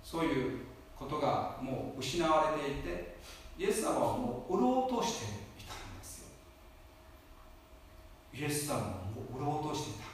[0.02, 0.67] そういう
[0.98, 3.16] ことがもう失われていて
[3.56, 5.28] イエス様はもう売ろうとしてい
[5.64, 6.28] たんですよ。
[8.34, 10.08] イエス様はもう売ろうとしていた。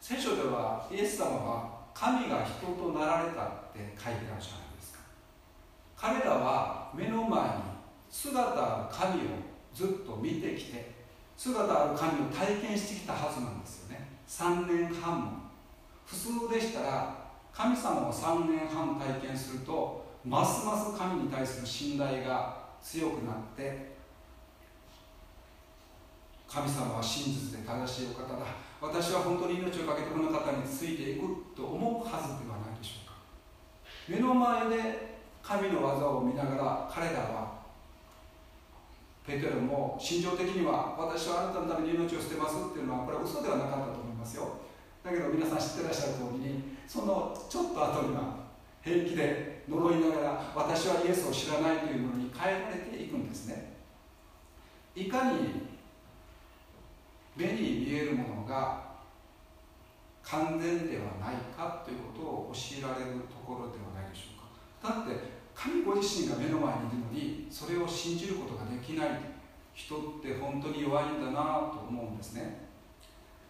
[0.00, 4.40] 聖書ではイエス様は神が人となられたって書いてあるじゃない
[4.76, 5.00] ですか。
[5.96, 7.54] 彼らは目の前に
[8.10, 9.24] 姿ある神を
[9.74, 10.92] ずっと見てきて
[11.36, 14.08] 姿ある神を体験してきたはずなんですよね。
[14.26, 15.32] 3年半も。
[16.06, 17.27] 普通でしたら
[17.58, 23.96] 神様を3年半体験するとますます神に対する信頼が強くなって
[26.46, 28.46] 神様は真実で正しいお方だ。
[28.80, 33.14] 私は本当に命を懸けてこの方についていくと思うはずではないでしょうか。
[34.06, 37.58] 目の前で神の技を見ながら彼らは
[39.26, 44.46] ペテロも心情的には私はあなたのために命を捨てますっていうのはこれは嘘ではなかったと思いますよ。
[45.02, 48.48] だけど皆さん知ってらっしゃる通りにそのちょっと後には
[48.82, 53.74] 平気で呪いながら私はイエスを知らないというものに変えられていくんですね。
[54.96, 55.68] いかに
[57.36, 58.88] 目に見えるものが
[60.22, 64.40] 完全ではないかということを教えられるところではないでしょ
[64.82, 64.94] うか。
[64.94, 69.08] だって神ご自身が目の前にいるのにそれを信じることができない。
[69.74, 72.67] 人って本当に弱いんだなと思うんですね、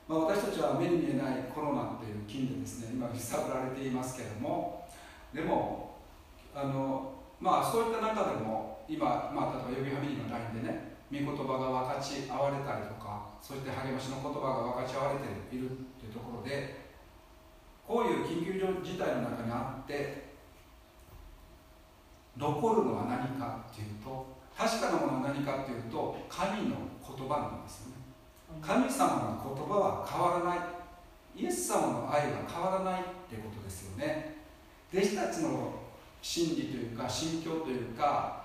[0.09, 4.89] まあ、私たちは目に見えないコロナっていう菌でですね今揺さぶられていますけれども
[5.35, 6.01] でも
[6.55, 15.69] あのまあそういった中でも今、まあ、例えば予備ファミリーの LINE でね御言葉が分かち合われたりとかそして励ましの言葉が分かち合われている
[16.01, 16.89] というところで
[17.87, 20.29] こういう緊急事態の中にあって
[22.37, 27.88] 残るのは何かっていうと確かなものは何かっていうと神の言葉なんです
[28.61, 30.59] 神様の言葉は変わらない。
[31.37, 34.37] イエス様の愛は変わらないってことですよね。
[34.93, 35.73] 弟子たちの
[36.21, 38.45] 心理というか心境というか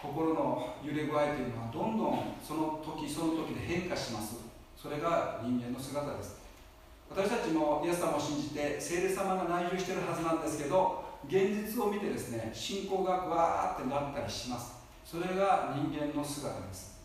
[0.00, 4.36] 心の揺れ具合というのはどんどんその時その時で変化します。
[4.76, 6.36] それが人間の姿です。
[7.08, 14.74] 私たちもイエス様を信じて聖霊様が内住してるはずなんですけど現実を見てですね信仰がわーってなったりします。
[15.04, 17.00] それが人間の姿です。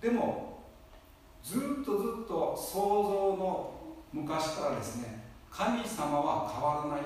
[0.00, 0.51] でも
[1.42, 3.72] ずっとずっと想像の
[4.12, 7.04] 昔からですね神様は変わらない。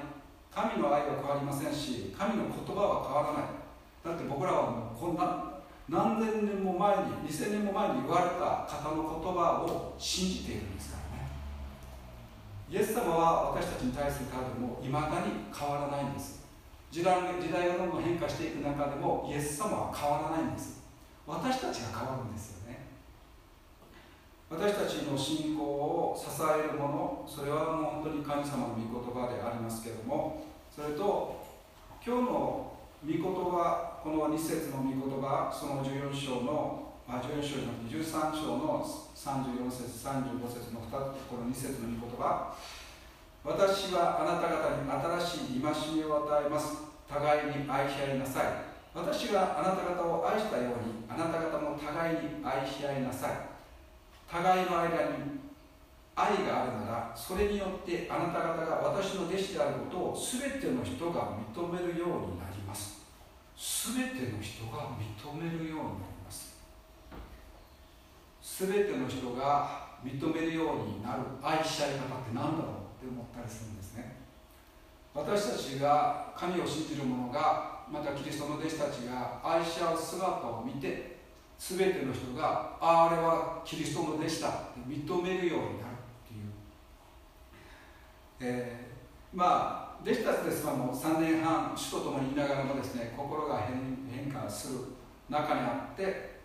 [0.54, 3.52] 神の愛は変わりませんし神の言葉は変わらない。
[4.04, 5.56] だって僕らはもうこんな
[5.88, 11.28] 何千年も前に2000年も前に言われた方の言葉を信じているんですからね。
[12.70, 16.46] イエス様は私たちに対する態度もいまだに変わらないんです。
[16.90, 20.80] 時代時代がどんどん変化していく中でもイエス様は変わらないんです。
[21.26, 22.55] 私たちが変わるんです
[24.48, 31.42] 私たちの信仰を支えるものそれはもう本当に神様の御言葉でありますけれどもそれと
[31.98, 32.72] 今日の
[33.02, 42.54] 御言葉この2節の御言葉その14章のあ14章じゃなくて13章の34節35節の2つこの2節の御言葉
[43.46, 44.90] 私はあなた方に
[45.20, 46.82] 新しい戒めを与えます。
[47.08, 48.44] 互いに愛し合いなさい。
[48.92, 53.55] 私があなた方を愛したようにあなた方も互いに愛し合いなさい。
[54.30, 55.46] 互いの間に
[56.16, 63.04] 愛があるならそれによってあなた方が私の弟子であることを全ての人が認めるようになります。
[63.56, 66.56] 全ての人が認めるようになります。
[68.42, 74.16] 全ての人が認めるようになる愛し合い方って何だろうって思ったりするんですね。
[75.14, 81.15] 私たちが神を信じる者がまたキリストの弟子たちが愛し合う姿を見て
[81.58, 86.50] 全ての人がああれはキリストの弟子だって認めるようになるっていう、
[88.40, 93.62] えー、まあ弟子たちですがもう3年半主と共にいながらもですね心が
[94.10, 94.78] 変化する
[95.28, 96.36] 中にあって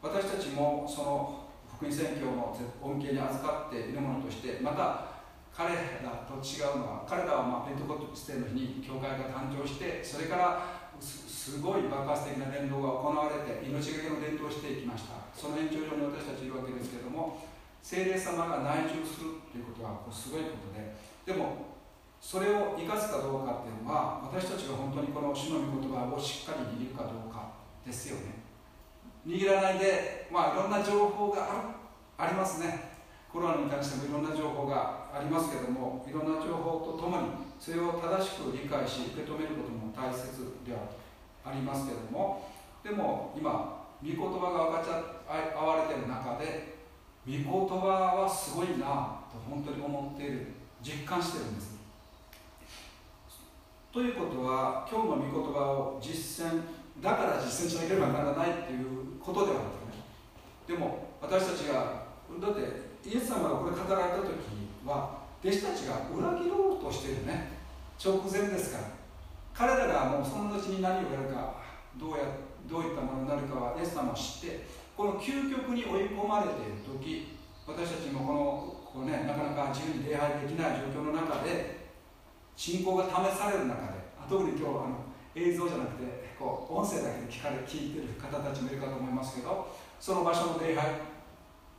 [0.00, 5.16] 私たちもその福音宣教の恩恵に預かっているものとしてまた
[5.52, 10.75] 彼らと違うのは彼らはまあペントコステの日に教会が誕生してそれから
[11.46, 15.22] すごい爆発的な伝道が行われて命がけの伝道をしていきました。
[15.30, 17.38] その延長上に私たちいるわけですけども
[17.86, 20.90] 精霊様が内住するということはすごいことで。
[21.22, 21.78] でも
[22.18, 28.42] それを生かすかどうかっていうのは私たちが本当にこの主の御言葉をしっかり握るかどうかですよね。
[29.22, 31.46] 握らないでまあいろんな情報が
[32.18, 32.98] ありますね。
[33.30, 40.26] コロナに関してもいろんな情報がありますけどもいろんな情報とともにそれを正しく理解し受け止めることも大切
[40.66, 41.05] では
[41.46, 42.50] ありますけども
[42.82, 44.90] でも今御言葉が分かち
[45.56, 46.76] 合われてる中で
[47.26, 50.46] 御言葉はすごいなと本当に思っている
[50.82, 51.76] 実感してるんです。
[53.92, 56.60] ということは今日の御言葉を実践
[57.02, 60.04] だから実践しなければならないっていうことではなくてね。
[60.66, 62.06] でも私たちが
[62.40, 64.28] だってイエス様がこれ語られた時
[64.84, 67.56] は弟子たちが裏切ろうとしてるね。
[67.98, 68.95] 直前ですから。
[69.56, 71.64] 彼らがもうその後に何をやるか
[71.96, 72.28] どうや
[72.68, 77.32] どういったものになるかはイエス様を知ってこの究極に追い込まれている時
[77.64, 81.88] 私たちもこのこう、ね、なかなか自由に礼拝できない状況の中で
[82.54, 83.96] 信仰が試される中で
[84.28, 90.84] 特に今日あの映像じゃなくてこう音声だけで聞かれ聞いてる方たちもいるかと思いますけどその場所の礼拝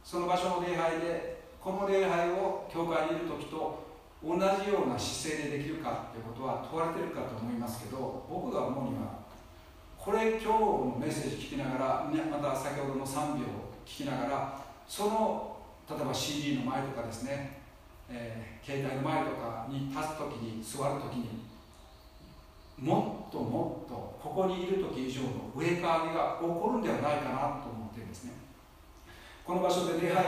[0.03, 3.86] その場所の礼拝でこの礼拝を教会にいる時と
[4.27, 9.23] 同じような姿勢でできるかということは問われてるかと思いますけど僕が思うには
[9.97, 15.57] これ今日のメッセージ聞きながら、ね、また先ほどの賛美を聞きながらその
[15.89, 17.57] 例えば CD の前とかですね
[18.09, 21.43] えー、携帯の前とかに立つ時に座る時に
[22.79, 28.33] もっともっとここにいる時以上の植え替わりが起こるんではないかなと思ってるんですね。
[29.43, 30.25] この場所で礼拝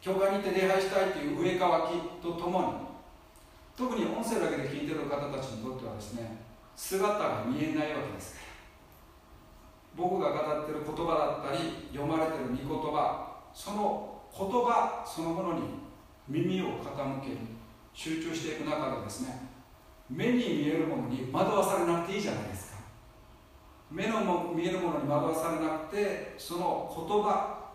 [0.00, 2.66] 教会に行って礼拝したいという植え替わりとともに
[3.76, 6.40] 特に音声だけで聞いてる方たちにとってはですね
[6.74, 8.46] 姿が見えないわけですから。
[9.96, 15.62] 僕が語ってる言葉だったり読まれてる御言葉その言葉そのものに
[16.28, 17.36] 耳を傾ける
[17.94, 19.40] 集中していく中でですね
[20.10, 22.76] 目に見えるものに惑わされなくていいじゃないですか。
[23.90, 27.70] 目の見えるものに惑わされなくてその言葉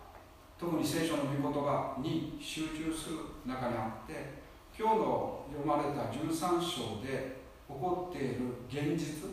[0.58, 4.41] 特に聖書の御言葉に集中する中にあって
[4.82, 9.30] 今日の読まれた13章で起こっている現実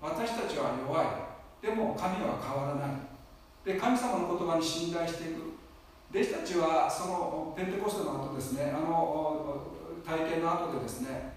[0.00, 1.06] 私たちは弱い。
[1.60, 2.96] でも神は変わらない
[3.64, 5.58] で神様の言葉に信頼していく。
[6.14, 9.66] 弟子たちはそのペンテコステの後ですねあの
[10.06, 11.34] 体験の後でですね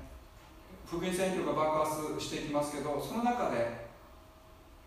[0.86, 3.88] 福音選挙が爆発していきますけどその中で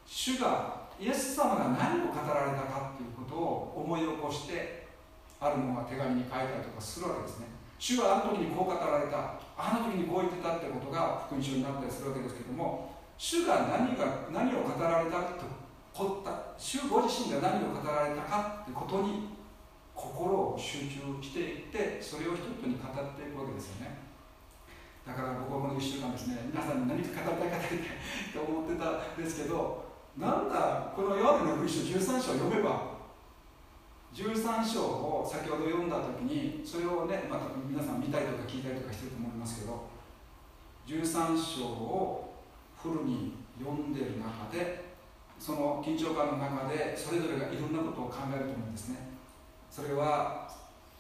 [0.07, 4.87] 主がイエス様が何を語られたかということを思い起こして
[5.41, 7.60] あるものが手紙に書いたりとかするわけですね。
[7.81, 9.41] 主はあの時にこう語られた。
[9.57, 15.45] あの時にこう言ってたってことが福音書になったりするわけですけども主が何が何を語られたと
[15.93, 16.53] こった。
[16.61, 19.33] 主ご自身が何を語られたかということに
[19.97, 23.97] 心を集中していってそれを人々に語っていくわけですよね。
[25.07, 26.53] だから僕はこの1週間ですね。
[26.53, 27.97] 皆さんに何か語りたい語りたい
[28.33, 29.85] と思ってたんですけど
[30.17, 32.90] なんだこのヨハネの福音書13章を読めば
[34.15, 39.87] 13章を先ほど読んだ時にそれをねまた皆さん見たりとか聞いたりとかしてると思いますけど
[40.87, 42.35] 13章を
[42.77, 44.91] フルに読んでる中で
[45.39, 49.09] その緊張感の中でそれぞれがいろんなことを考えると思うんですね。
[49.71, 50.51] それは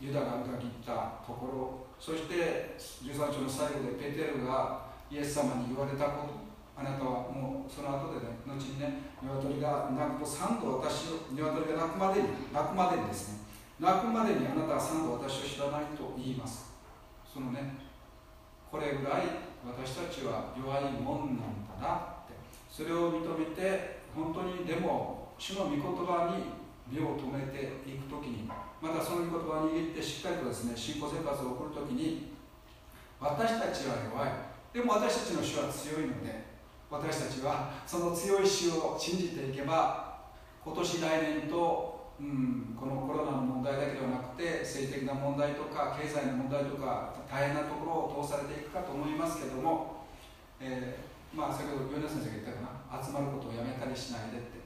[0.01, 6.50] ユダが裏切ったところそして13章の最後でペテルがイエス様に言われたこと。
[6.81, 13.45] あなたはもうその後でね後にね鶏が鳴くと3度私を鶏が鳴くまでに鳴くまでにですね
[13.77, 16.73] 鳴くまでにあなたは3度私を知らないと言います。
[17.29, 17.77] そのね
[18.73, 22.33] これぐらい私たちは弱いもんなんだなって。
[22.73, 26.57] それを認めて本当にでも主の御言葉に
[26.89, 32.33] 身を止めていくときにまたその御言葉を握ってしっかりとですね信仰生活を送るときに
[33.21, 34.31] 私たちは弱い。
[34.73, 36.50] でも私たちの主は強いので
[36.91, 40.19] 私たちはその強い主を信じていけば
[40.65, 50.05] 今年来年と、うん、このコロナの問題だけではなくて政治的な問題とか経済の問題とか大変なところを通されていくかと思いますけども、
[50.59, 54.61] えー、まあ、先ほど米田先生が言ったかな集まることをやめたりしないでって、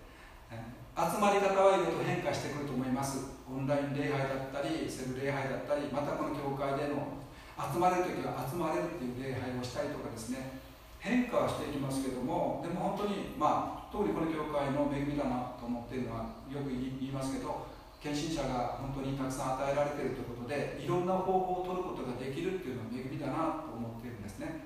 [0.48, 3.36] えー、集まり方はいろいろ変化してくると思います。
[3.44, 7.20] オンライン礼拝だったりセル礼拝だったりまたこの教会での
[7.54, 10.63] 集まれる時は集まれるっていう礼拝をしたりとかですね。
[11.04, 17.68] 変化はしていきますけどもでも本当にまあ特にこの教会の恵みだなと思っているのはよく言いますけど
[18.00, 24.64] 献身者が本当にたくさん与えられているということでいろんな方法を取ることができるっていうのは恵みだなと思っているんですね。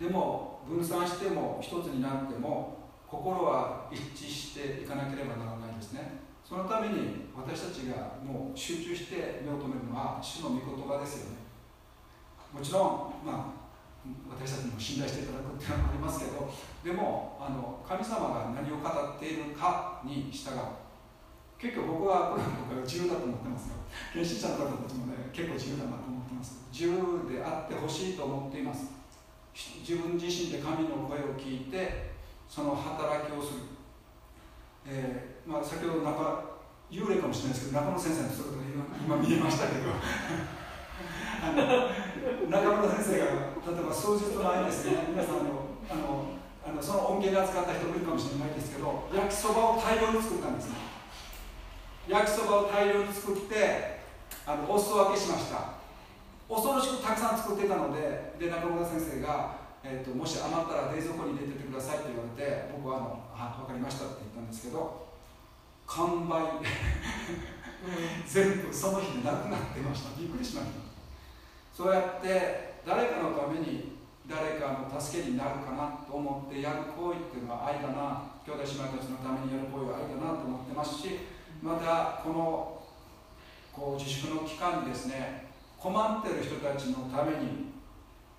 [0.00, 6.24] でも分散しても一つになっても心は一致していかなければならないですね。
[6.44, 11.36] そのために私たちがもう集中して目を留めるのは主の御言葉ですよね。
[12.52, 13.65] もちろん、まあ、
[14.28, 16.50] 私たちにも信頼していただくっていうのはありますけど
[16.84, 20.86] でもあの神様が何を語っているかに従う。
[21.56, 23.80] 結構僕はこれ僕は自由だと思ってますよ。
[24.12, 26.68] 献身者の方たちもね結構自由だなと思ってます。
[26.70, 28.92] 自由であってほしいと思っています。
[29.56, 32.12] 自分自身で神の声を聞いて
[32.48, 33.60] その働きをする。
[34.86, 36.44] えー、まあ、先ほど中
[36.90, 39.90] 幽霊かもしれないですけど中野先生のそういうことが今見えましたけど。
[41.42, 41.90] あ の
[42.26, 46.34] 中村先生が例えば数日の間ですね皆さんのあの
[46.66, 50.74] あのその音源が使った人もいるかもしれないですけど焼きそばを大量に作ったんですね。
[52.08, 54.02] 焼きそばを大量に作って
[54.44, 55.78] あのお裾分けしました。
[56.50, 65.06] 恐ろしくたくさん作ってたのでで中村先生がえーと、もし余ったら冷蔵庫に入れててくださいって言われて僕はあのあ分かりましたって言ったんですけど
[65.86, 66.42] 完売。
[68.26, 70.18] 全部その日でなくなってました。
[70.18, 70.85] びっくりしました。
[71.76, 81.20] そうやって誰かのために誰かの助けになるかなと思ってやる行為っていうのは愛だな兄弟姉妹たちのためにやる行為は愛だなと思ってますし
[81.60, 82.80] またこの
[83.76, 87.76] こう自粛の期間にですね困ってる人たちのために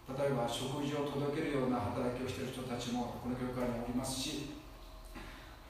[0.09, 4.57] 例えば食事を届けるような働きをしている人たちもこの教会におりますし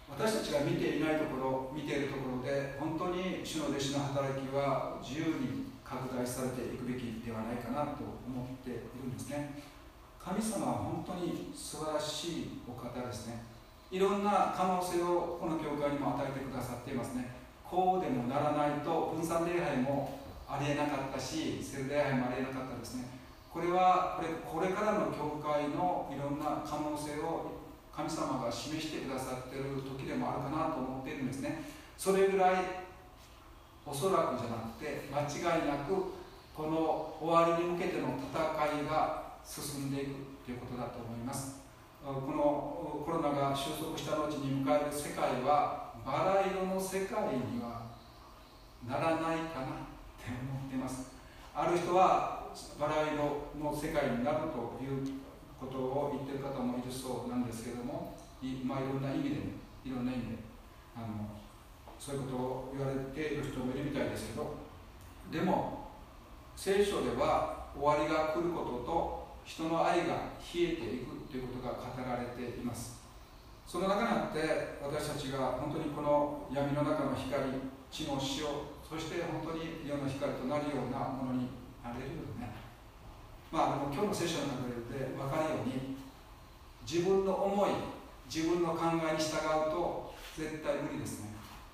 [0.07, 9.55] 私たちが見ていないところ見ているところで本当に主の弟子の働きは自由に拡大されていくべきではないかなと思っているんですね。
[10.19, 13.47] 神様は本当に素晴らしいお方ですね。
[13.89, 17.31] いろんな可能性をこの教会にも与えてくださっていますね。
[17.63, 23.07] こうでもならないと分散礼拝もありえなかったしセル礼拝もありえなかったですね。
[23.49, 27.63] これはこれこれからの教会のいろんな可能性を
[27.95, 31.63] 神様が示してくださっている時でもあるかなと思っているんですね。
[31.97, 32.86] それぐらい
[33.89, 36.11] おそらくじゃなくて間違いなく
[36.53, 41.63] この終わりに向けての戦いが進んでいくということだと思います。
[42.03, 47.87] このコロナが収束した後に迎える世界はバラ色の世界には
[48.87, 49.87] ならないかなっ
[50.19, 51.11] て思ってます。
[51.55, 52.47] ある人は
[52.79, 55.17] バラ色の世界になるという
[55.59, 59.35] ことを言ってる方もいるそうなんですけどもい,、まあ、いろんな意味で
[59.85, 60.37] いろんな意味で
[60.95, 61.33] あの
[62.07, 64.55] そういうことを言われている人もいるみたいですけど
[65.27, 65.91] でも
[66.55, 73.03] 聖書では終わりが来ることと人の愛が冷えていくということが語られています。
[73.67, 77.43] その中にあって私たちが本当にこの闇の中の光
[77.91, 81.51] 地の塩そして本当に世の光となるようなものに
[81.83, 82.55] なれるよね。
[83.51, 85.99] まあでも今日の聖書の中で分かるように
[86.87, 87.71] 自分の思い
[88.31, 91.26] 自分の考えに従うと絶対無理ですね。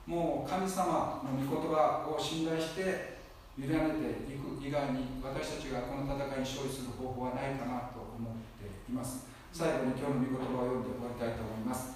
[0.05, 3.17] もう神様の御言葉を信頼して
[3.57, 9.27] 委ねていく以外に私たちがこの戦いに勝利する方法はないかなと思っています。
[9.53, 11.93] 最後に今日の御言葉を読んで終わりたいと思います。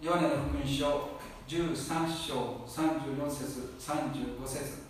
[0.00, 4.88] ヨハネの福音書13章34節35節。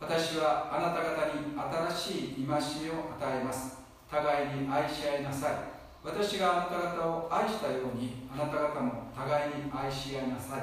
[0.00, 1.56] 私はあなた方に
[1.96, 3.78] 新しい戒めを与えます。
[4.10, 5.73] 互いに愛し合いなさい。
[6.04, 10.62] 私があなた方を愛したようにあなた方も互いに愛し合いなさい。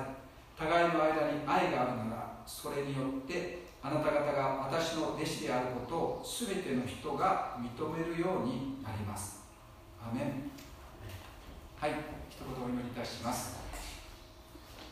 [0.56, 9.42] 互いの間に愛があるならそれによってあなた方が私の弟子であることを全ての人が認めるようになります。
[10.00, 10.52] アメン。
[11.80, 11.92] はい
[12.30, 13.58] 一言お祈りいたします。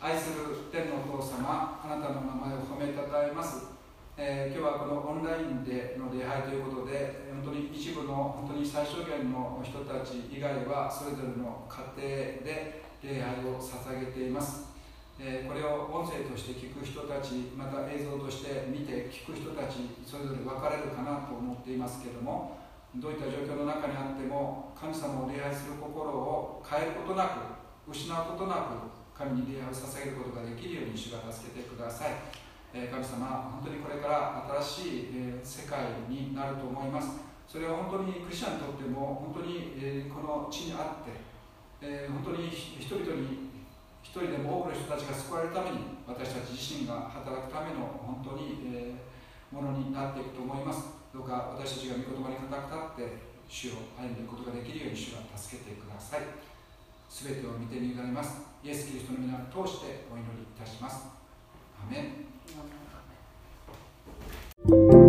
[0.01, 3.78] 愛する天のお父様あなたの名前を褒めたたえます。
[4.21, 14.75] えー、今日はこのオンラインでの礼拝ということで本当に一部の本当に最小限の人たち以外はそれぞれの家庭で礼拝を捧げています、
[15.15, 22.59] えー、これを音声として聞く人たちまた映像として見て聞く人たちそれぞれ分かれるかなと思っていますけども
[22.99, 27.55] どういった状況の中にあっても神様を礼拝する心を変えることな
[27.87, 32.38] く失うことなく神に礼拝を捧げることができるように主が助けてください。
[32.73, 37.17] え神様、本当にこれから新しい、え世界になると思います。
[37.47, 41.17] それは本当にクリスチャンにとっても、本当に、えこの地にあって、
[41.81, 43.49] え本当に人々に、
[44.03, 48.93] 一人でも多くの人たちが救われるために、私たち自身が働くための本当に、え
[49.49, 50.93] ものになっていくと思います。
[51.09, 56.21] どうか私たちが御言葉に固く立って、主を歩んでいくことができるように主が助けてください。
[57.09, 58.45] すべてを見てに委ねます。
[58.63, 61.09] イエス・キリストの皆を通してお祈りいたします。
[61.81, 62.28] アメ
[64.67, 65.08] Thank you.